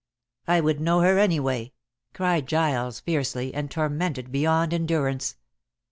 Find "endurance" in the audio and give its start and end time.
4.73-5.35